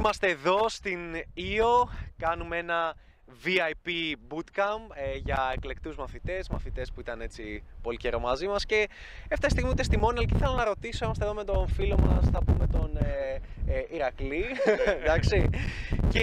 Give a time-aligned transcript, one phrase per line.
[0.00, 0.98] Είμαστε εδώ στην
[1.34, 2.94] ΙΟ, κάνουμε ένα
[3.44, 3.88] VIP
[4.28, 8.88] bootcamp ε, για εκλεκτούς μαθητές, μαθητές που ήταν έτσι πολύ καιρό μαζί μας και
[9.28, 12.28] έφτασε η στιγμή στη Μόνελ και θέλω να ρωτήσω, είμαστε εδώ με τον φίλο μας,
[12.32, 14.44] θα πούμε τον ε, ε, Ηρακλή,
[15.00, 15.48] εντάξει,
[16.08, 16.20] και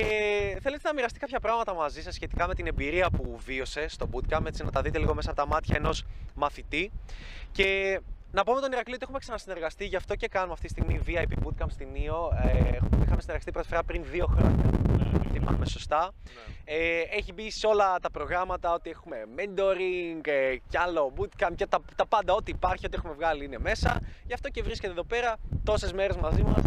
[0.61, 4.45] θέλετε να μοιραστεί κάποια πράγματα μαζί σας σχετικά με την εμπειρία που βίωσε στο bootcamp,
[4.45, 6.05] έτσι να τα δείτε λίγο μέσα από τα μάτια ενός
[6.35, 6.91] μαθητή.
[7.51, 7.99] Και
[8.31, 11.45] να πούμε τον Ηρακλή ότι έχουμε ξανασυνεργαστεί, γι' αυτό και κάνουμε αυτή τη στιγμή VIP
[11.45, 12.31] Bootcamp στην ΙΟ.
[12.43, 14.65] Ε, είχαμε συνεργαστεί πρώτη φορά πριν δύο χρόνια.
[14.97, 16.11] Ναι, θυμάμαι σωστά.
[16.23, 16.73] Ναι.
[16.73, 21.65] Ε, έχει μπει σε όλα τα προγράμματα, ότι έχουμε mentoring ε, κι άλλο bootcamp και
[21.65, 24.01] τα, τα πάντα, ό,τι υπάρχει, ό,τι έχουμε βγάλει είναι μέσα.
[24.25, 26.63] Γι' αυτό και βρίσκεται εδώ πέρα τόσες μέρες μαζί μας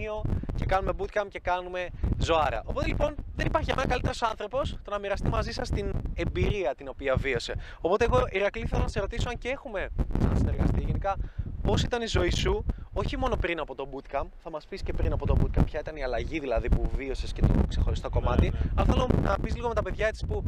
[0.00, 0.22] στην ΙΟ
[0.54, 2.62] και κάνουμε bootcamp και κάνουμε ζωάρα.
[2.64, 6.74] Οπότε λοιπόν δεν υπάρχει για μένα καλύτερος άνθρωπος το να μοιραστεί μαζί σας την εμπειρία
[6.74, 7.54] την οποία βίωσε.
[7.80, 9.88] Οπότε εγώ, Ηρακλή, θέλω να σε ρωτήσω αν και έχουμε
[10.34, 11.16] συνεργαστεί γενικά
[11.62, 14.92] πώς ήταν η ζωή σου, όχι μόνο πριν από το bootcamp, θα μας πεις και
[14.92, 18.42] πριν από το bootcamp, ποια ήταν η αλλαγή δηλαδή που βίωσες και το ξεχωριστό κομμάτι.
[18.42, 18.70] Ναι, ναι.
[18.74, 20.44] Αλλά θέλω να πεις λίγο με τα παιδιά έτσι που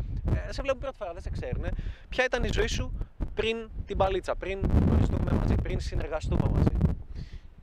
[0.49, 1.65] ε, σε βλέπουν πρώτη φορά, δεν σε ξέρουν.
[2.09, 2.93] Ποια ήταν η ζωή σου
[3.35, 6.82] πριν την παλίτσα, πριν γνωριστούμε μαζί, πριν συνεργαστούμε μαζί;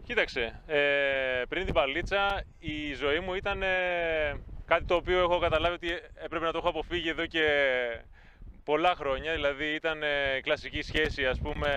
[0.09, 3.67] Κοίταξε, ε, πριν την παλίτσα η ζωή μου ήταν ε,
[4.65, 5.87] κάτι το οποίο έχω καταλάβει ότι
[6.23, 7.45] έπρεπε να το έχω αποφύγει εδώ και
[8.63, 9.31] πολλά χρόνια.
[9.33, 11.69] Δηλαδή ήταν ε, κλασική σχέση ας πούμε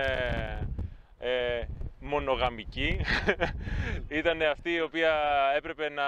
[1.19, 1.61] ε,
[1.99, 2.99] μονογαμική.
[4.19, 5.13] ήταν αυτή η οποία
[5.55, 6.03] έπρεπε να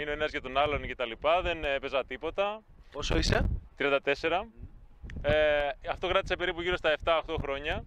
[0.00, 1.40] είναι ο ένας για τον άλλον και τα λοιπά.
[1.42, 2.62] Δεν έπαιζα τίποτα.
[2.92, 3.94] Πόσο είσαι; 34.
[5.22, 7.84] Ε, αυτό κράτησε περίπου γύρω στα 7-8 χρόνια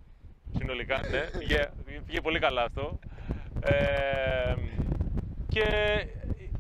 [0.58, 0.99] συνολικά.
[1.09, 1.19] Ναι.
[1.39, 1.69] Πήγε,
[2.05, 2.99] πήγε πολύ καλά αυτό.
[3.63, 4.53] Ε,
[5.47, 5.65] και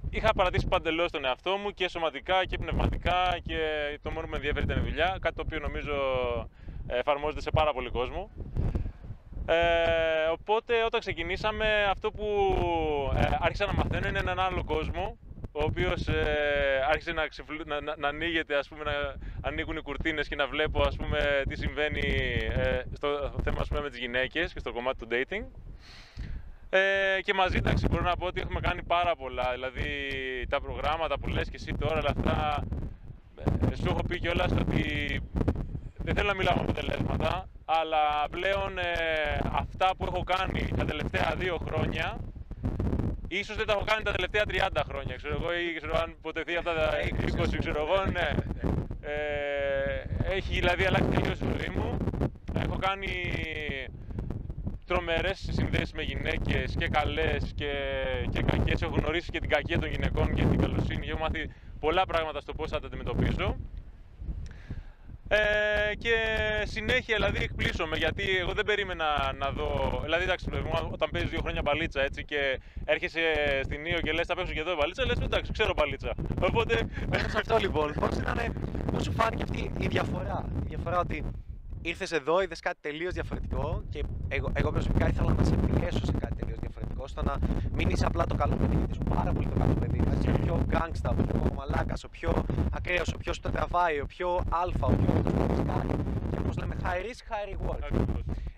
[0.09, 3.57] είχα παρατήσει παντελώ τον εαυτό μου και σωματικά και πνευματικά και
[4.01, 5.93] το μόνο που με ενδιαφέρει ήταν η δουλειά, κάτι το οποίο νομίζω
[6.87, 8.29] εφαρμόζεται σε πάρα πολύ κόσμο.
[9.45, 12.25] Ε, οπότε όταν ξεκινήσαμε αυτό που
[13.15, 15.17] ε, άρχισα να μαθαίνω είναι έναν άλλο κόσμο
[15.51, 17.23] ο οποίος ε, άρχισε να,
[17.65, 18.91] να, να, να, ανοίγεται, ας πούμε, να
[19.41, 22.07] ανοίγουν οι κουρτίνες και να βλέπω ας πούμε, τι συμβαίνει
[22.55, 25.45] ε, στο θέμα ας πούμε, με τις γυναίκες και στο κομμάτι του dating.
[26.71, 29.51] Ε, και μαζί, εντάξει, μπορώ να πω ότι έχουμε κάνει πάρα πολλά.
[29.53, 29.89] Δηλαδή,
[30.49, 32.63] τα προγράμματα που λες και εσύ τώρα, αλλά αυτά,
[33.71, 34.83] ε, σου έχω πει κιόλας ότι
[35.97, 41.33] δεν θέλω να μιλάω με αποτελέσματα, αλλά πλέον ε, αυτά που έχω κάνει τα τελευταία
[41.37, 42.17] δύο χρόνια,
[43.27, 46.55] ίσως δεν τα έχω κάνει τα τελευταία 30 χρόνια, ξέρω εγώ, ή ξέρω, αν ποτεθεί
[46.55, 46.89] αυτά τα
[47.53, 48.29] 20, ξέρω εγώ, ναι.
[49.01, 51.97] Ε, έχει δηλαδή αλλάξει τελείως η ζωή μου.
[52.63, 53.11] Έχω κάνει
[54.89, 57.71] τρομερές συνδέσεις με γυναίκες και καλές και,
[58.31, 58.81] και κακές.
[58.81, 61.07] Έχω γνωρίσει και την κακία των γυναικών και την καλοσύνη.
[61.07, 63.55] Έχω μάθει πολλά πράγματα στο πώς θα τα αντιμετωπίζω.
[65.27, 66.15] Ε, και
[66.63, 69.99] συνέχεια δηλαδή εκπλήσωμαι γιατί εγώ δεν περίμενα να δω.
[70.03, 70.45] Δηλαδή, εντάξει,
[70.91, 73.21] όταν παίζεις δύο χρόνια παλίτσα έτσι και έρχεσαι
[73.63, 76.11] στην Ήο και λες: Θα παίξω και εδώ παλίτσα, λες: Εντάξει, ξέρω παλίτσα.
[76.41, 76.75] Οπότε.
[77.27, 78.09] Σε αυτό λοιπόν, πώς
[78.91, 80.45] πώς σου φάνηκε αυτή η διαφορά.
[80.63, 81.23] Η διαφορά ότι
[81.81, 86.11] ήρθες εδώ, είδες κάτι τελείως διαφορετικό και εγώ, εγώ προσωπικά ήθελα να σε πιέσω σε
[86.11, 87.07] κάτι τελείως διαφορετικό.
[87.07, 87.37] Στο να
[87.71, 89.99] μην είσαι απλά το καλό παιδί, γιατί είσαι πάρα πολύ το καλό παιδί.
[89.99, 93.99] Να είσαι ο πιο γκάγκστα, ο πιο μαλάκας, ο πιο ακραίος, ο πιο στο τραβάει,
[93.99, 95.95] ο πιο αλφα, ο πιο αυτός που κάνει.
[96.31, 98.01] Και όπως λέμε, high risk, high reward.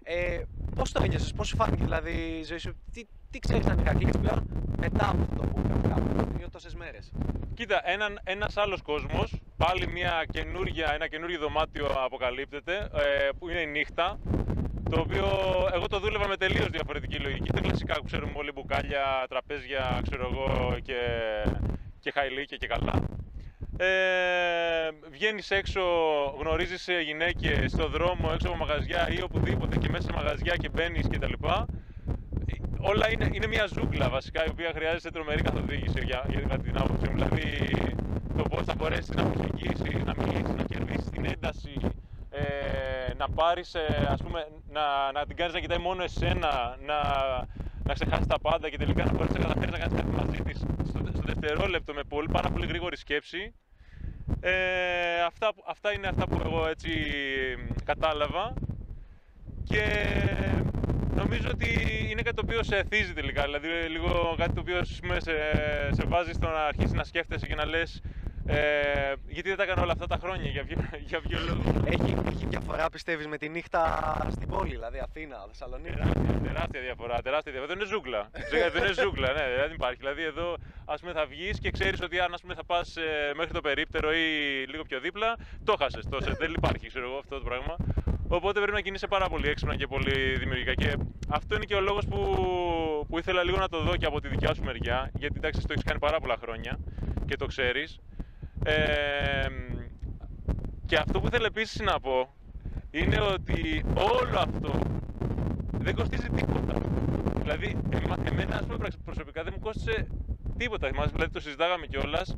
[0.04, 0.42] Ε,
[0.76, 4.12] Πώς το ένιωσες, πώς σου φάνηκε δηλαδή η ζωή σου, τι, τι ξέρεις αν είναι
[4.22, 7.12] πλέον μετά από αυτό που κάνουμε δύο τόσες μέρες.
[7.54, 13.60] Κοίτα, ένα ένας άλλος κόσμος, πάλι μια καινούργια, ένα καινούργιο δωμάτιο αποκαλύπτεται, ε, που είναι
[13.60, 14.20] η νύχτα,
[14.90, 15.26] το οποίο
[15.74, 17.52] εγώ το δούλευα με τελείως διαφορετική λογική.
[17.52, 21.00] Τα κλασικά που ξέρουμε όλοι, μπουκάλια, τραπέζια, ξέρω εγώ και,
[22.00, 22.94] και χαϊλίκια και καλά.
[23.78, 23.88] Ε,
[25.12, 25.82] βγαίνεις έξω,
[26.40, 31.08] γνωρίζεις γυναίκες στο δρόμο, έξω από μαγαζιά ή οπουδήποτε και μέσα σε μαγαζιά και μπαίνεις
[31.08, 31.66] και τα λοιπά.
[32.80, 37.10] Όλα είναι, είναι μια ζούγκλα βασικά η οποία χρειάζεται τρομερή καθοδήγηση για, για την άποψή
[37.10, 37.16] μου.
[37.16, 37.72] Δηλαδή
[38.38, 41.74] το πώς θα μπορέσει να προσεγγίσει, να μιλήσει, να κερδίσει την ένταση,
[42.30, 46.98] ε, να πάρεις, ε, ας πούμε, να, να την κάνεις να κοιτάει μόνο εσένα, να,
[47.84, 50.58] να ξεχάσεις τα πάντα και τελικά να μπορέσει να καταφέρεις να κάνεις κάτι μαζί της
[50.58, 53.54] στο, στο δευτερόλεπτο με πολύ, πάρα πολύ γρήγορη σκέψη.
[54.42, 56.92] Ε, αυτά, αυτά είναι αυτά που εγώ έτσι
[57.84, 58.54] κατάλαβα
[59.64, 59.84] και
[61.16, 61.68] νομίζω ότι
[62.10, 63.44] είναι κάτι το οποίο σε θίζει τελικά.
[63.44, 65.32] Δηλαδή, λίγο κάτι το οποίο σε,
[65.92, 68.02] σε βάζεις στο να αρχίσεις να σκέφτεσαι και να λες
[68.46, 70.78] ε, γιατί δεν τα έκανα όλα αυτά τα χρόνια, για ποιο,
[71.10, 71.84] για ποιο λόγο.
[71.86, 73.82] Έχει, έχει διαφορά πιστεύεις με τη νύχτα
[74.32, 77.74] στην πόλη, δηλαδή Αθήνα, Θεσσαλονίκη; Τεράστια, τεράστια διαφορά, τεράστια διαφορά.
[77.74, 78.30] Δεν είναι ζούγκλα.
[78.74, 79.98] δεν είναι ζούγκλα, ναι, δεν υπάρχει.
[79.98, 80.56] Δηλαδή εδώ
[80.86, 83.62] ας πούμε, θα βγεις και ξέρεις ότι αν ας πούμε, θα πας ε, μέχρι το
[83.62, 84.26] περίπτερο ή
[84.68, 86.06] λίγο πιο δίπλα, το χάσες.
[86.10, 87.76] Το, δεν υπάρχει ξέρω εγώ αυτό το πράγμα.
[88.28, 90.74] Οπότε πρέπει να κινείσαι πάρα πολύ έξυπνα και πολύ δημιουργικά.
[90.74, 90.96] Και
[91.30, 92.20] αυτό είναι και ο λόγος που,
[93.10, 95.12] που ήθελα λίγο να το δω και από τη δικιά σου μεριά.
[95.14, 96.80] Γιατί εντάξει, το έχεις κάνει πάρα πολλά χρόνια
[97.26, 98.00] και το ξέρεις.
[98.64, 99.48] Ε,
[100.86, 102.34] και αυτό που ήθελα επίσης να πω
[102.92, 104.80] είναι ότι όλο αυτό
[105.72, 106.74] δεν κοστίζει τίποτα.
[107.42, 107.78] Δηλαδή,
[108.24, 110.08] εμένα ας πούμε, προσωπικά δεν μου κόστησε
[110.58, 110.88] τίποτα.
[110.88, 112.38] Θυμάσαι, δηλαδή το συζητάγαμε κιόλας.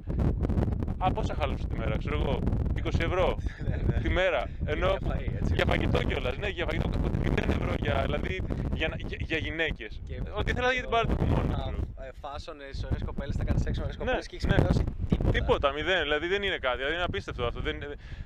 [0.97, 2.39] Α, πόσα χάλουσε τη μέρα, ξέρω εγώ,
[2.83, 3.37] 20 ευρώ
[3.69, 3.99] Ναι, ναι.
[4.01, 4.49] τη μέρα.
[4.65, 5.53] Ενώ Για φαΐ, έτσι.
[5.55, 6.89] για φαγητό κιόλας, ναι, για φαγητό
[7.23, 8.41] 0 ευρώ για, δηλαδή,
[8.73, 10.01] για, για, για γυναίκες.
[10.07, 11.73] Και- Ότι ήθελα για την πάρτι μου μόνο.
[12.03, 12.15] Ξέρω.
[12.21, 14.55] Να φάσον σε ωραίε κοπέλες, θα κάνεις σεξ με ωραίε κοπέλες και έχεις ναι.
[14.55, 15.31] πληρώσει τίποτα.
[15.31, 16.01] Τίποτα, μηδέν.
[16.01, 16.77] Δηλαδή δεν είναι κάτι.
[16.77, 17.59] Δηλαδή είναι απίστευτο αυτό.
[17.59, 17.75] Δεν...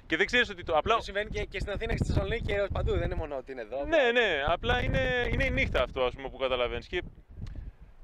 [0.06, 0.74] Και δεν ξέρεις ότι το.
[0.78, 0.94] Απλά.
[0.94, 2.92] Αυτό συμβαίνει και, και στην Αθήνα και στη Θεσσαλονίκη και παντού.
[2.92, 3.80] Δεν είναι μόνο ότι είναι εδώ.
[3.86, 4.30] Ναι, ναι.
[4.48, 6.88] Απλά είναι, είναι η νύχτα αυτό ας πούμε, που καταλαβαίνεις.
[6.88, 7.02] Και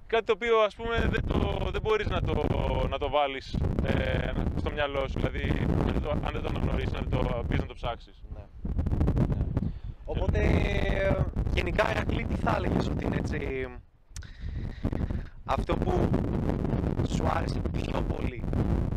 [0.07, 2.33] κάτι το οποίο ας πούμε δεν, το, δεν μπορείς να το,
[2.89, 5.19] να το βάλεις ε, στο μυαλό σου.
[5.19, 8.23] Δηλαδή αν δεν το, αν δεν το αναγνωρίσεις, να το πεις να το ψάξεις.
[8.33, 8.39] Ναι.
[8.39, 9.69] Ναι.
[10.05, 11.15] Οπότε, ε,
[11.53, 13.67] γενικά, Ερακλή, τι θα έλεγες ότι είναι έτσι.
[15.45, 15.91] Αυτό που
[17.07, 18.43] σου άρεσε πιο πολύ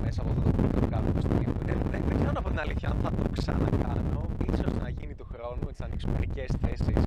[0.03, 1.53] μέσα από αυτό το που το κάνω στο Νίκο.
[1.65, 4.21] Δεν, δεν, δεν ξέρω να πω την αλήθεια αν θα το ξανακάνω.
[4.53, 7.01] ίσως να γίνει του χρόνου, έτσι να ανοίξω μερικές θέσεις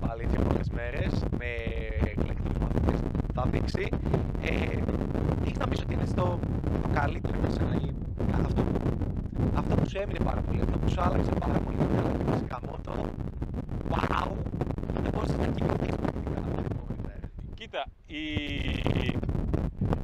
[0.00, 1.50] πάλι για πολλές μέρες με
[2.10, 3.00] εκλεκτούς μαθητές.
[3.34, 3.88] Θα δείξει.
[4.42, 4.76] Ε,
[5.44, 6.38] τι να πεις ότι είναι στο
[6.82, 7.88] το καλύτερο για σένα ή
[8.46, 8.78] αυτό που,
[9.54, 11.78] αυτό που σου έμεινε πάρα πολύ, αυτό που σου άλλαξε πάρα πολύ.
[11.98, 12.80] Αλλά και φυσικά μόνο
[13.92, 14.28] wow,
[15.02, 17.26] δεν μπορείς να κοιμηθείς πρακτικά την επόμενη μέρα.
[17.72, 18.22] Κοίτα, η,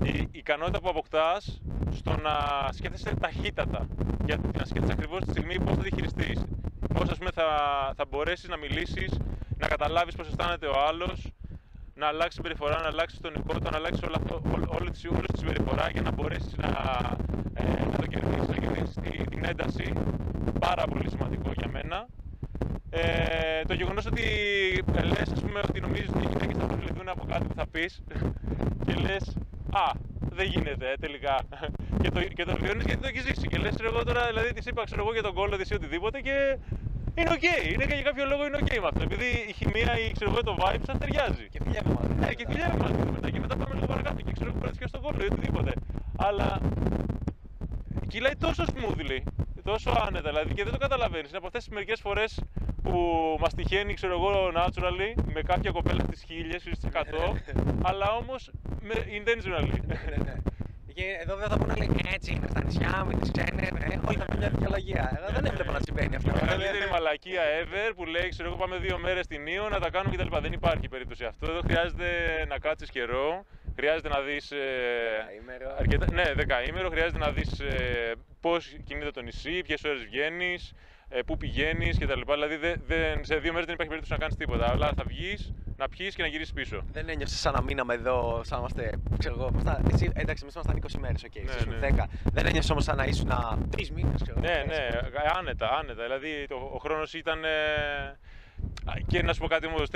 [0.05, 1.61] η, η ικανότητα που αποκτάς
[1.91, 2.33] στο να
[2.73, 3.87] σκέφτεσαι ταχύτατα.
[4.25, 6.39] Γιατί να σκέφτεσαι ακριβώς τη στιγμή πώς θα διαχειριστεί.
[6.95, 7.45] Πώς θα,
[7.97, 9.19] θα μπορέσεις να μιλήσεις,
[9.57, 11.33] να καταλάβεις πώς αισθάνεται ο άλλος,
[11.95, 15.27] να αλλάξεις συμπεριφορά, να αλλάξεις τον εικόνα, να αλλάξεις όλη, αυτό, όλη, όλη, τη, όλη
[15.27, 16.71] τη συμπεριφορά για να μπορέσεις να,
[17.55, 19.93] ε, να το κερδίσεις, να κερδίσεις την, την ένταση.
[20.61, 22.07] Πάρα πολύ σημαντικό για μένα.
[22.91, 23.38] Ε,
[23.69, 24.23] το γεγονός ότι
[24.95, 27.67] ε, λες, ας πούμε, ότι νομίζεις ότι οι γυναίκες θα προσβληθούν από κάτι που θα
[27.67, 28.03] πεις
[28.87, 29.37] και λες,
[29.73, 29.87] Α,
[30.39, 31.37] δεν γίνεται ε, τελικά.
[32.03, 33.47] και το, και το βιώνεις γιατί το έχεις ζήσει.
[33.49, 36.21] Και λες, εγώ τώρα, δηλαδή της είπα, ξέρω εγώ για τον κώλο της ή οτιδήποτε
[36.21, 36.37] και
[37.19, 37.47] είναι οκ.
[37.73, 39.03] Είναι και για κάποιο λόγο είναι οκ με αυτό.
[39.03, 41.45] Επειδή η χημεία ή ξέρω εγώ το vibe σας ταιριάζει.
[41.53, 42.13] Και φιλιάμε μαζί.
[42.21, 43.31] Ναι, και φιλιάμε μαζί του μετά.
[43.31, 45.73] Και μετά πάμε λίγο παρακάτω και ξέρω εγώ πρέπει στον κώλο ή οτιδήποτε.
[46.17, 46.61] Αλλά
[48.09, 49.19] κυλάει τόσο smoothly,
[49.65, 51.29] τόσο άνετα δηλαδή και δεν το καταλαβαίνεις.
[51.29, 52.31] Είναι από αυτές τις μερικές φορές
[52.83, 52.99] που
[53.41, 56.99] μα τυχαίνει, ξέρω εγώ, naturally με κάποια κοπέλα στι χίλιε ή στι 100,
[57.83, 58.35] αλλά όμω
[59.19, 59.81] intentionally.
[59.87, 60.35] ναι, ναι.
[60.99, 64.19] Και εδώ δεν θα πούνε λέει έτσι είναι στα νησιά με τις ξένες, ε, όλοι
[64.19, 65.03] θα πούν μια δικαιολογία.
[65.19, 66.31] Εγώ δεν έβλεπα να συμβαίνει αυτό.
[66.31, 69.91] Η μεγαλύτερη μαλακία ever που λέει, ξέρω εγώ, πάμε δύο μέρε στην Ήο να τα
[69.91, 70.37] κάνουμε κτλ.
[70.41, 71.51] Δεν υπάρχει περίπτωση αυτό.
[71.51, 72.09] Εδώ χρειάζεται
[72.49, 73.45] να κάτσει καιρό,
[73.77, 74.39] χρειάζεται να δει.
[74.49, 75.77] Δεκαήμερο.
[75.79, 80.59] αρκετά, ναι, δεκαήμερο, χρειάζεται να δει ε, πώς κινείται το νησί, ποιες ώρες βγαίνει, ε,
[81.27, 82.21] πού πηγαίνεις κτλ.
[82.33, 84.71] Δηλαδή δε, δεν- σε δύο μέρες δεν υπάρχει περίπτωση να κάνεις τίποτα.
[84.71, 86.83] Αλλά θα βγεις, να πιεις και να γυρίσεις πίσω.
[86.93, 90.43] Δεν ένιωσες σαν να μείναμε εδώ, σαν να είμαστε, ξέρω εγώ, πώς θα- εσύ, εντάξει,
[90.43, 91.77] εμείς ήμασταν 20 μέρες, οκ, Ναι, εσείς ναι.
[91.77, 92.07] 10.
[92.33, 93.31] Δεν ένιωσες όμως σαν να ήσουν
[93.71, 95.01] τρεις μήνες, ξέρω Ναι, εγώ, ναι, τέσσερις.
[95.39, 96.03] άνετα, άνετα.
[96.03, 97.45] Δηλαδή το, ο χρόνος ήταν.
[97.45, 98.17] ε, α,
[99.07, 99.89] και να σου πω κάτι όμως,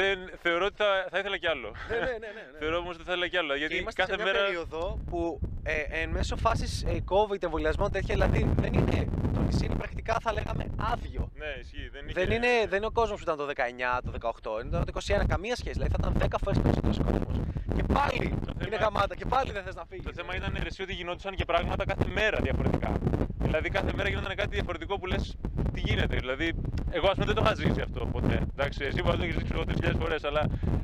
[0.42, 1.70] θεωρώ ότι θα, θα ήθελα κι άλλο.
[1.90, 2.58] Ναι, ναι, ναι, ναι, ναι.
[2.58, 3.52] Θεωρώ όμως ότι θα ήθελα κι άλλο.
[3.52, 4.44] Και Γιατί είμαστε κάθε σε μια μέρα.
[4.44, 9.64] περίοδο που ε, εν μέσω φάσης ε, COVID, εμβολιασμών, τέτοια, δηλαδή δεν είναι, το νησί
[9.64, 11.30] είναι πρακτικά θα λέγαμε άδειο.
[11.34, 11.88] Ναι, ισχύει.
[11.92, 14.10] Δεν, Δεν είχε- είναι, δεν είναι ο κόσμος που ήταν το 19, το
[14.42, 15.72] 18, είναι το 21, καμία σχέση.
[15.78, 17.36] Δηλαδή θα ήταν 10 φορές περισσότερος κόσμος.
[17.76, 20.04] Και πάλι θέμα- είναι γαμάτα και πάλι δεν θες να φύγεις.
[20.04, 22.92] Το θέμα ήταν εσύ ότι γινόντουσαν και πράγματα κάθε μέρα διαφορετικά.
[23.38, 25.36] Δηλαδή κάθε μέρα γινόταν κάτι διαφορετικό που λες
[25.72, 26.16] τι γίνεται.
[26.16, 26.52] Δηλαδή,
[26.90, 28.40] εγώ ας πούμε δεν το είχα ζήσει αυτό ποτέ.
[28.56, 30.40] Εντάξει, εσύ μπορεί να το έχει ζήσει 3.000 φορές, αλλά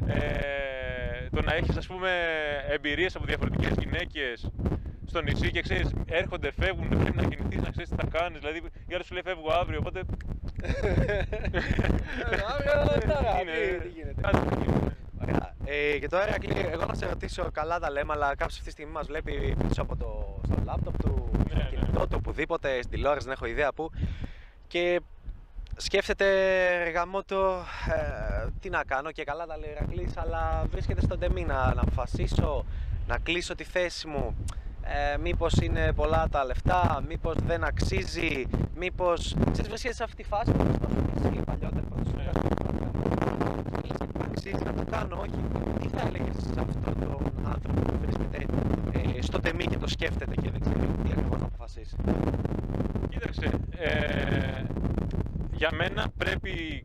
[0.07, 2.11] ε, το να έχεις ας πούμε
[2.69, 4.51] εμπειρίες από διαφορετικές γυναίκες
[5.07, 8.39] στο νησί και ξέρεις, έρχονται, φεύγουν, πρέπει να κινηθείς, να ξέρεις τι θα κάνεις.
[8.41, 10.03] Δηλαδή, η άλλη σου λέει φεύγω αύριο, οπότε.
[12.55, 14.21] Αύριο, τώρα, είναι, τι- τι γίνεται.
[14.21, 14.97] κάτι που γίνεται.
[15.23, 15.55] Ωραία.
[15.65, 18.71] Ε, και τώρα, Ηρακλή, εγώ να σε ρωτήσω, καλά τα λέμε, αλλά κάποιος αυτή τη
[18.71, 21.69] στιγμή μας βλέπει πίσω από το στο λάπτοπ του, στο Ναι, ναι.
[21.71, 23.91] κινητό του, οπουδήποτε, στην τηλεόραση, δεν έχω ιδέα πού.
[24.67, 25.01] Και
[25.81, 26.25] σκέφτεται,
[26.85, 31.19] ρε γαμώτο, ε, τι να κάνω και καλά τα λέει ο Ηρακλής, αλλά βρίσκεται στον
[31.19, 32.65] τεμή να, να αποφασίσω,
[33.07, 34.37] να κλείσω τη θέση μου.
[34.83, 39.37] Ε, μήπως είναι πολλά τα λεφτά, μήπως δεν αξίζει, μήπως...
[39.53, 42.23] Ξέρεις, βρίσκεται σε αυτή τη φάση που ήσουν εσύ παλιότερα, πρώτος Ναι.
[43.81, 43.97] και λες,
[44.31, 45.41] αξίζει να το κάνω, όχι.
[45.81, 48.47] Τι θα έλεγες σε αυτόν τον άνθρωπο που βρίσκεται
[49.19, 51.97] ε, στο τεμή και το σκέφτεται και δεν ξέρει τι ακριβώς να αποφασίσει;
[53.09, 54.38] Κοίταξε, ε,
[55.59, 56.85] για μένα πρέπει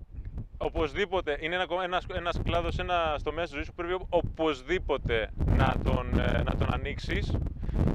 [0.58, 6.20] οπωσδήποτε, είναι ένα, ένας, ένας κλάδος, ένα τομέα της ζωής που πρέπει οπωσδήποτε να τον,
[6.20, 7.38] ε, να τον ανοίξεις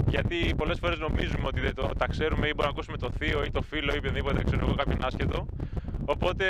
[0.09, 3.45] γιατί πολλές φορές νομίζουμε ότι δεν το, τα ξέρουμε ή μπορούμε να ακούσουμε το θείο
[3.45, 5.47] ή το φίλο ή οποιοδήποτε, ξέρω εγώ, κάποιον άσχετο
[6.09, 6.45] Οπότε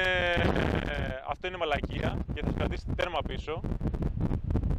[0.87, 3.61] ε, αυτό είναι μαλακία και θα σα κρατήσει τέρμα πίσω.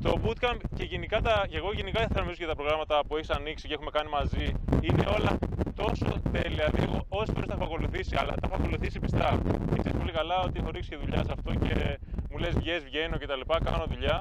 [0.03, 3.29] Το bootcamp και γενικά τα, και εγώ γενικά θα μιλήσω για τα προγράμματα που έχεις
[3.29, 4.45] ανοίξει και έχουμε κάνει μαζί.
[4.81, 5.37] Είναι όλα
[5.75, 6.67] τόσο τέλεια.
[6.69, 9.41] Δηλαδή, εγώ όσε φορέ τα έχω ακολουθήσει, αλλά τα έχω ακολουθήσει πιστά.
[9.73, 12.83] Και ξέρεις πολύ καλά ότι έχω ρίξει και δουλειά σε αυτό και μου λες βγες,
[12.83, 13.41] βγαίνω κτλ.
[13.63, 14.19] Κάνω δουλειά.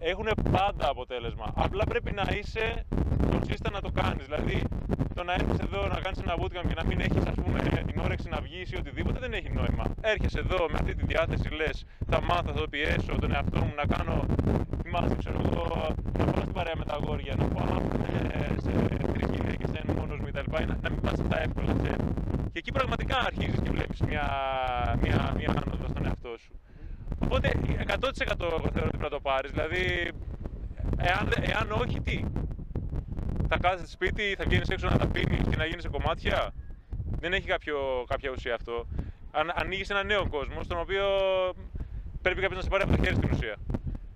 [0.00, 1.52] Έχουν πάντα αποτέλεσμα.
[1.54, 2.86] Απλά πρέπει να είσαι
[3.30, 4.24] consistent να το κάνεις.
[4.24, 4.62] Δηλαδή,
[5.14, 7.22] το να έρθει εδώ να κάνεις ένα bootcamp και να μην έχεις
[7.86, 9.84] την όρεξη να βγεις ή οτιδήποτε δεν έχει νόημα.
[10.00, 13.72] Έρχεσαι εδώ με αυτή τη διάθεση, λες, θα μάθω, θα το πιέσω τον εαυτό μου
[13.76, 14.26] να κάνω.
[14.82, 15.64] Θυμάσαι, ξέρω εγώ,
[16.18, 17.76] να πάω στην παρέα με τα αγόρια, να πάω
[18.32, 18.70] ε, σε
[19.12, 20.50] τρει γυναίκε, ένα μόνος μου κτλ.
[20.50, 22.04] Να, να μην πας στα εύκολα, ξέρεις.
[22.52, 24.24] Και εκεί πραγματικά αρχίζεις και βλέπεις μια,
[25.02, 26.17] μια, μια άνοδο στον εαυτό σου.
[27.18, 27.52] Οπότε
[27.86, 29.50] 100% εγώ θεωρώ ότι πρέπει να το πάρεις.
[29.50, 30.10] Δηλαδή,
[30.96, 32.24] εάν, εάν όχι, τι,
[33.48, 36.54] θα κάθεσαι στο σπίτι, θα βγαίνεις έξω να τα πίνεις και να γίνεις σε κομμάτια;
[37.20, 38.86] Δεν έχει κάποιο, κάποια ουσία αυτό.
[39.30, 41.04] Αν, ανοίγεις ένα νέο κόσμο, στον οποίο
[42.22, 43.56] πρέπει κάποιος να σε πάρει από το χέρι στην ουσία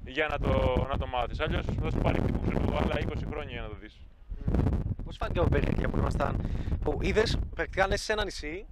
[0.04, 1.40] για να το, να το μάθεις.
[1.40, 4.00] Αλλιώς θα σου πάρει ξέρω, άλλα 20 χρόνια για να το δεις.
[5.04, 6.37] Πώς φάνηκε ο παιχνίδια που ήμασταν,
[6.80, 8.66] που είδες πρακτικά να είσαι σε ένα νησί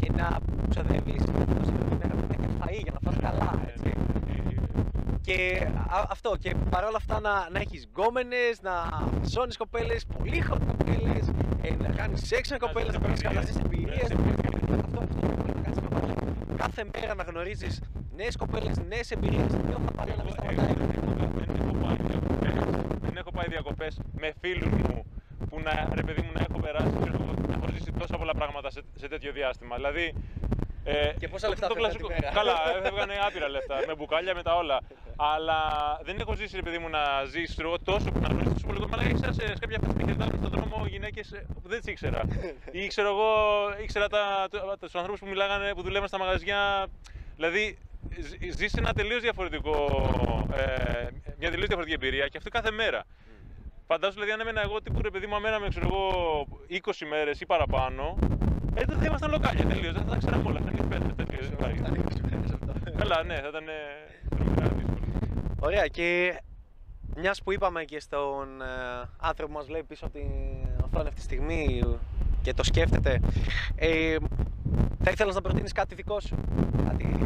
[0.00, 1.85] και να ξοδεύει τόση για
[2.76, 3.92] φαΐ για να φας καλά, έτσι.
[5.20, 5.68] Και
[6.08, 8.72] αυτό, και παρόλα αυτά να, να έχεις γκόμενες, να
[9.26, 14.10] σώνει κοπέλες, πολύ hot κοπέλες, ε, να κάνεις σεξ με κοπέλες, να παίρνει καλέ εμπειρίες.
[14.84, 15.78] Αυτό, αυτό να κάνεις
[16.56, 17.80] κάθε μέρα να γνωρίζεις
[18.16, 19.46] νέες κοπέλες, νέες εμπειρίες.
[19.46, 20.24] Δεν έχω πάει να
[23.00, 25.04] Δεν έχω πάει διακοπές με φίλους μου
[25.50, 26.90] που να, ρε παιδί μου, να έχω περάσει,
[27.48, 29.76] να έχω ζήσει τόσα πολλά πράγματα σε, σε τέτοιο διάστημα.
[29.76, 30.14] Δηλαδή,
[30.88, 32.08] ε, και πόσα λεφτά κλασικό...
[32.34, 34.80] Καλά, έφευγαν άπειρα λεφτά, με μπουκάλια, με τα όλα.
[35.16, 35.58] Αλλά
[36.02, 38.94] δεν έχω ζήσει, ρε παιδί μου, να ζήσει τόσο που να γνωρίσει τόσο πολύ κόσμο.
[38.98, 42.22] Αλλά ήξερα σε κάποια φesta στον δρόμο γυναίκες που δεν τι ήξερα.
[42.80, 43.30] Ή ξέρω εγώ,
[43.82, 44.06] ήξερα
[44.80, 46.86] τους ανθρώπους που μιλάγανε, που δουλεύαν στα μαγαζιά.
[47.36, 47.78] Δηλαδή,
[48.56, 49.74] ζεις ένα τελείως διαφορετικό,
[50.56, 51.06] ε,
[51.38, 53.04] μια τελείως διαφορετική εμπειρία και αυτό κάθε μέρα.
[53.86, 56.46] Φαντάζομαι δηλαδή αν έμενα εγώ τύπου ρε παιδί μου, αμέναμε ξέρω εγώ
[56.84, 58.18] 20 μέρες ή παραπάνω,
[58.78, 59.92] ε, δεν θα ήμασταν λοκάλια τελείως.
[59.92, 60.60] Δεν θα τα ξέραμε όλα.
[60.60, 61.14] Θα είναι πέντε
[62.96, 63.64] Καλά, ναι, θα ήταν
[64.28, 64.98] τρομερά δύσκολο.
[65.58, 66.40] Ωραία, και
[67.16, 70.28] μιας που είπαμε και στον ε, άνθρωπο που μας βλέπει πίσω από την
[70.84, 71.82] οθόνη αυτή τη στιγμή
[72.42, 73.20] και το σκέφτεται,
[73.74, 74.16] ε,
[75.02, 76.36] θα ήθελα να προτείνεις κάτι δικό σου;
[76.88, 77.18] Κάτι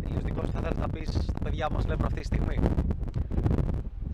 [0.00, 2.58] τελείως δικό σου θα θέλεις να πεις στα παιδιά που μας βλέπουν αυτή τη στιγμή;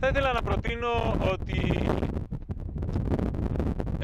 [0.00, 1.80] Θα ήθελα να προτείνω ότι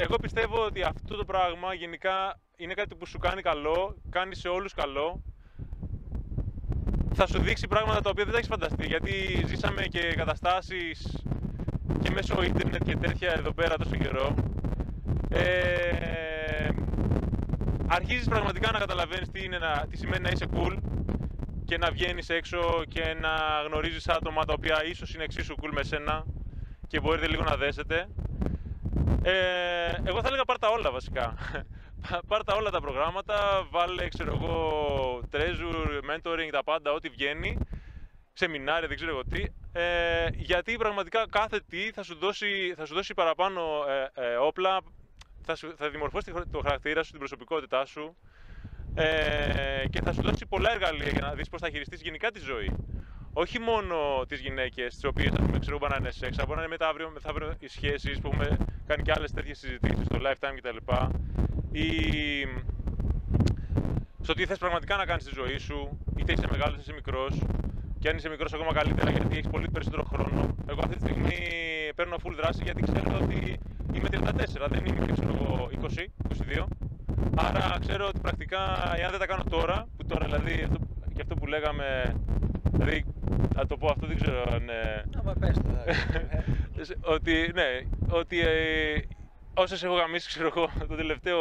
[0.01, 4.47] εγώ πιστεύω ότι αυτό το πράγμα γενικά είναι κάτι που σου κάνει καλό, κάνει σε
[4.47, 5.23] όλους καλό.
[7.13, 11.23] Θα σου δείξει πράγματα τα οποία δεν τα έχεις φανταστεί, γιατί ζήσαμε και καταστάσεις
[12.01, 14.35] και μέσω ίντερνετ και τέτοια εδώ πέρα τόσο καιρό.
[15.29, 16.69] Ε,
[17.87, 20.77] αρχίζεις πραγματικά να καταλαβαίνεις τι, είναι να, τι σημαίνει να είσαι cool
[21.65, 25.83] και να βγαίνεις έξω και να γνωρίζεις άτομα τα οποία ίσως είναι εξίσου cool με
[25.83, 26.25] σένα
[26.87, 28.07] και μπορείτε λίγο να δέσετε.
[29.23, 31.33] Ε, εγώ θα έλεγα πάρ' τα όλα βασικά.
[32.29, 37.57] πάρ' τα όλα τα προγράμματα, βάλε ξέρω εγώ treasure, mentoring, τα πάντα, ό,τι βγαίνει,
[38.33, 42.93] σεμινάρια, δεν ξέρω εγώ τι, ε, γιατί πραγματικά κάθε τι θα σου δώσει, θα σου
[42.93, 43.61] δώσει παραπάνω
[44.15, 44.81] ε, ε όπλα,
[45.45, 48.17] θα, σου, θα δημορφώσει το χαρακτήρα σου, την προσωπικότητά σου.
[48.95, 52.39] Ε, και θα σου δώσει πολλά εργαλεία για να δεις πώς θα χειριστείς γενικά τη
[52.39, 52.75] ζωή.
[53.33, 57.09] Όχι μόνο τις γυναίκες, τις οποίες ξέρω να είναι σεξ, μπορεί να είναι μετά αύριο,
[57.09, 58.57] μεθαύριο οι σχέσεις που έχουμε
[58.89, 60.77] κάνει και άλλες τέτοιες συζητήσεις στο lifetime κτλ.
[61.71, 61.87] Ή
[64.21, 65.79] στο τι θες πραγματικά να κάνεις στη ζωή σου,
[66.17, 67.33] είτε είσαι μεγάλος είτε είσαι μικρός.
[67.99, 70.55] Και αν είσαι μικρός, ακόμα καλύτερα γιατί έχεις πολύ περισσότερο χρόνο.
[70.69, 71.37] Εγώ αυτή τη στιγμή
[71.95, 73.59] παίρνω full δράση γιατί ξέρω ότι
[73.93, 76.05] είμαι 34, δεν είμαι ξέρω, 20,
[76.57, 76.65] 22.
[77.35, 78.61] Άρα ξέρω ότι πρακτικά,
[78.97, 80.67] εάν δεν τα κάνω τώρα, που τώρα δηλαδή
[81.15, 82.15] και αυτό που λέγαμε
[82.79, 83.05] Δηλαδή,
[83.53, 84.69] θα το πω αυτό, δεν ξέρω αν.
[85.23, 85.63] Να πες το.
[87.13, 88.99] ότι, ναι, ότι ε,
[89.53, 91.37] όσες έχω γαμίσει, ξέρω εγώ, το τελευταίο,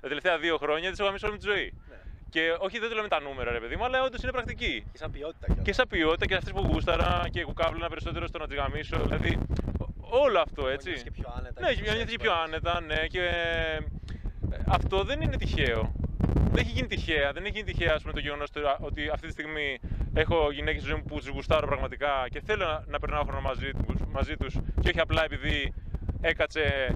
[0.00, 1.72] τα τελευταία δύο χρόνια, τις έχω γαμίσει όλη τη ζωή.
[1.88, 1.96] Ναι.
[2.30, 4.84] Και όχι, δεν το λέμε τα νούμερα, ρε παιδί μου, αλλά όντως είναι πρακτική.
[4.92, 5.46] Και σαν ποιότητα.
[5.62, 8.98] Και σαν ποιότητα και αυτές που γούσταρα και κουκάβλωνα περισσότερο στο να τις γαμίσω.
[9.04, 9.38] Δηλαδή,
[10.00, 10.92] όλο αυτό έτσι.
[10.92, 11.60] Και πιο άνετα.
[11.60, 13.06] Ναι, νιώθεις πιο άνετα, ναι.
[13.06, 13.78] Και ε,
[14.66, 15.92] αυτό δεν είναι τυχαίο
[16.54, 17.32] δεν έχει γίνει τυχαία.
[17.32, 18.48] Δεν έχει γίνει τυχαία πούμε, το γεγονός
[18.80, 19.80] ότι αυτή τη στιγμή
[20.14, 23.40] έχω γυναίκες στη ζωή μου που τι γουστάρω πραγματικά και θέλω να, να περνάω χρόνο
[23.40, 23.70] μαζί,
[24.12, 25.74] μαζί τους και όχι απλά επειδή
[26.20, 26.94] έκατσε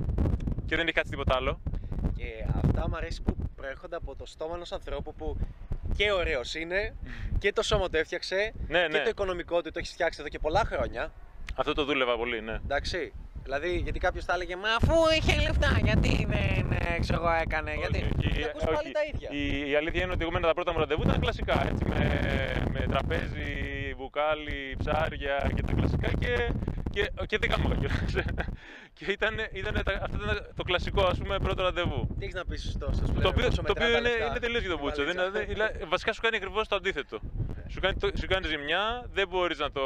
[0.66, 1.60] και δεν έχει κάτσει τίποτα άλλο.
[2.16, 5.36] Και αυτά μου αρέσει που προέρχονται από το στόμα ενός ανθρώπου που
[5.96, 6.94] και ωραίος είναι
[7.38, 9.02] και το σώμα το έφτιαξε ναι, και ναι.
[9.02, 11.12] το οικονομικό του το έχει φτιάξει εδώ και πολλά χρόνια.
[11.54, 12.58] Αυτό το δούλευα πολύ, ναι.
[12.64, 13.12] Εντάξει.
[13.48, 17.72] Δηλαδή, γιατί κάποιος θα έλεγε Μα αφού είχε λεφτά, γιατί ναι, ναι, ξέρω εγώ έκανε.
[17.82, 17.98] Γιατί.
[18.18, 18.72] Όχι, Θα ακούς όχι.
[18.74, 19.28] πάλι τα ίδια.
[19.30, 21.66] Η, η αλήθεια είναι ότι εγώ τα πρώτα μου ραντεβού ήταν κλασικά.
[21.70, 21.98] Έτσι, με,
[22.72, 23.48] με τραπέζι,
[23.96, 26.32] μπουκάλι, ψάρια και τα κλασικά και,
[26.90, 28.14] και, και δεν κάνω κιόλας.
[28.96, 32.00] και ήταν, ήταν, τα- αυτό ήταν το κλασικό ας πούμε πρώτο ραντεβού.
[32.18, 34.26] Τι έχεις να πεις στο στο Το οποίο, πόσο το μετρά οποίο τα είναι, λεφτά;
[34.26, 35.04] είναι τελείως για τον Η Μπούτσο.
[35.04, 35.38] Δεν, βαλίτσα.
[35.38, 37.18] δεν- δηλαδή, βασικά σου κάνει ακριβώς το αντίθετο.
[37.68, 39.82] Σου κάνει, το- σου κάνει ζημιά, δεν μπορείς να, το,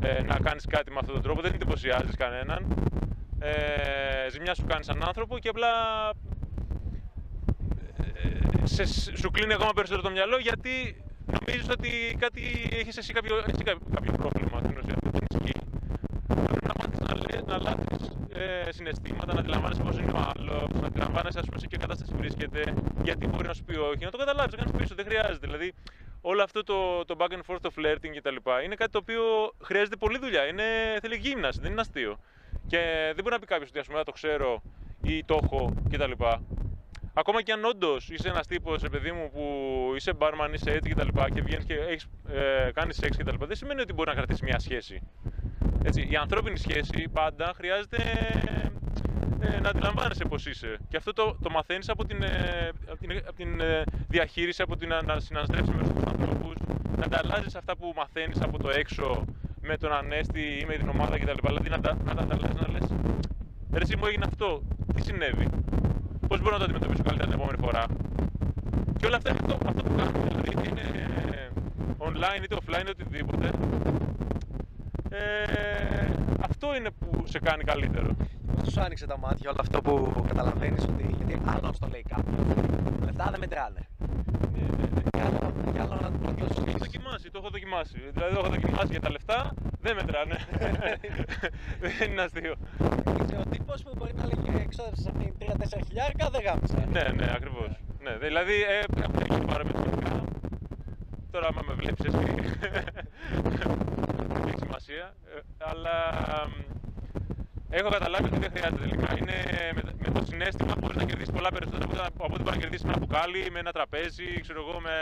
[0.00, 2.66] ε, να κάνεις κάτι με αυτόν τον τρόπο, δεν εντυπωσιάζεις κανέναν.
[3.38, 5.72] Ε, ζημιά σου κάνεις σαν άνθρωπο και απλά
[8.22, 8.84] ε, σε,
[9.16, 12.42] σου κλείνει ακόμα περισσότερο το μυαλό γιατί νομίζεις ότι κάτι,
[12.80, 14.96] έχεις εσύ κάποιο, έχεις κάποιο, κάποιο πρόβλημα στην ουσία.
[15.02, 15.60] Δεν ισχύει.
[16.44, 20.68] Πρέπει να μάθεις να, λες, να λάβεις ε, συναισθήματα, να αντιλαμβάνεσαι πώς είναι ο άλλος,
[20.80, 24.10] να αντιλαμβάνεσαι ας πούμε, σε ποια κατάσταση βρίσκεται, γιατί μπορεί να σου πει όχι, να
[24.10, 25.46] το καταλάβεις, να κάνεις πίσω, δεν χρειάζεται.
[25.46, 25.74] Δηλαδή,
[26.20, 28.36] όλο αυτό το, το back and forth, το flirting κτλ.
[28.64, 29.22] είναι κάτι το οποίο
[29.62, 30.46] χρειάζεται πολλή δουλειά.
[30.46, 30.64] Είναι,
[31.00, 32.18] θέλει γύμναση, δεν είναι αστείο.
[32.66, 32.78] Και
[33.14, 34.62] δεν μπορεί να πει κάποιος ότι ας πούμε, «Α, το ξέρω
[35.02, 36.12] ή το έχω κτλ.
[37.14, 39.44] Ακόμα και αν όντως είσαι ένας τύπος, παιδί μου, που
[39.96, 41.08] είσαι barman, είσαι έτσι κτλ.
[41.08, 43.44] Και, και βγαίνεις και έχεις, ε, κάνεις σεξ κτλ.
[43.44, 45.02] Δεν σημαίνει ότι μπορεί να κρατήσει μια σχέση.
[45.84, 47.98] Έτσι, η ανθρώπινη σχέση πάντα χρειάζεται
[49.40, 50.76] ε, να αντιλαμβάνεσαι πώς είσαι.
[50.88, 54.76] Και αυτό το, το μαθαίνεις από την, ε, από την, από την ε, διαχείριση, από
[54.76, 56.54] την να, να συναναστρέψει με τους ανθρώπους,
[56.96, 59.24] να ανταλλάζει αυτά που μαθαίνεις από το έξω
[59.62, 61.46] με τον Ανέστη ή με την ομάδα κτλ.
[61.46, 62.88] Δηλαδή να, τα- να τα ανταλλάζει, να λες.
[63.72, 64.62] Ρε, εσύ μου έγινε αυτό.
[64.94, 65.46] Τι συνέβη;
[66.28, 67.84] Πώς μπορώ να το αντιμετωπίσω καλύτερα την επόμενη φορά;
[68.98, 70.28] Και όλα αυτά είναι αυτό, αυτό που κάνουμε.
[70.28, 71.50] Δηλαδή είτε είναι
[71.98, 73.50] online είτε offline είτε οτιδήποτε.
[75.10, 75.18] Ε,
[76.40, 78.16] αυτό είναι που σε κάνει καλύτερο.
[78.56, 81.14] Πώ σου άνοιξε τα μάτια όλο αυτό που καταλαβαίνεις ότι.
[81.16, 82.34] Γιατί άλλο να σου το λέει κάποιο.
[83.04, 83.82] Λεφτά δεν μετράνε.
[85.10, 86.78] Και άλλο, και άλλο να το Το έχω ζήσει.
[86.78, 87.98] δοκιμάσει, το έχω δοκιμάσει.
[88.14, 90.36] Δηλαδή, το έχω δοκιμάσει για τα λεφτά, δεν μετράνε.
[91.82, 92.54] δεν είναι αστείο.
[93.22, 96.78] Είσαι ο τύπος που μπορεί να λέγει εξόδευσε αυτή 3-4 χιλιάρικα, δεν γάμισα.
[96.94, 97.70] ναι, ναι, ακριβώς.
[98.02, 100.24] Ναι, δηλαδή, ε, έχουν γίνει πάρα μετρικά.
[101.30, 102.34] Τώρα, άμα με βλέπεις, εσύ.
[103.42, 105.14] δεν έχει σημασία.
[105.34, 105.94] Ε, αλλά
[106.48, 106.52] μ,
[107.70, 109.08] έχω καταλάβει ότι δεν χρειάζεται τελικά.
[109.18, 109.36] Είναι
[109.74, 112.62] με, με το συνέστημα μπορείς να κερδίσεις πολλά περισσότερα από, ό,τι- από ό,τι μπορεί να
[112.62, 114.94] κερδίσεις με ένα μπουκάλι, με ένα τραπέζι, ξέρω εγώ, με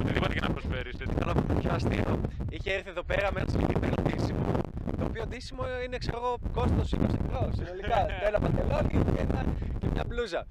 [0.00, 0.96] οτιδήποτε και να προσφέρεις.
[1.18, 2.20] Καλό που πιο αστείο.
[2.50, 4.46] Είχε έρθει εδώ πέρα με ένα συγκεκριμένο ντύσιμο.
[4.98, 7.98] Το οποίο ντύσιμο είναι, ξέρω εγώ, κόστος 20 ευρώ συνολικά.
[8.28, 9.40] ένα παντελόνι και, ένα,
[9.80, 10.46] και μια μπλούζα.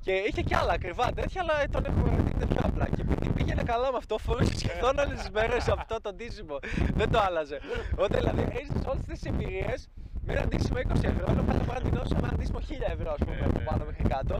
[0.00, 2.84] Και είχε και άλλα ακριβά τέτοια, αλλά τον έχουμε δείτε πιο απλά.
[2.94, 6.58] Και επειδή πήγαινε καλά με αυτό, φορούσε σχεδόν όλες τις μέρες αυτό το ντύσιμο.
[6.94, 7.60] Δεν το άλλαζε.
[7.96, 9.88] Όταν δηλαδή έζησε όλες τις εμπειρίες
[10.26, 13.10] με ένα ντύσιμο 20 ευρώ, ενώ πάλι μπορεί να ντυνώσω με ένα ντύσιμο 1000 ευρώ,
[13.16, 13.64] ας πούμε, Ναι, από ναι.
[13.68, 14.34] πάνω μέχρι κάτω.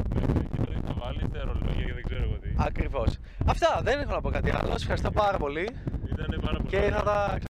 [0.53, 2.49] Και τώρα θα βάλει τα ρολόγια και δεν ξέρω εγώ τι.
[2.69, 3.11] Ακριβώς.
[3.53, 4.69] Αυτά δεν έχω να πω κάτι άλλο.
[4.73, 5.67] Σας ευχαριστώ πάρα πολύ
[6.13, 6.69] Ήταν πάρα πολύ.
[6.73, 7.37] και θα τα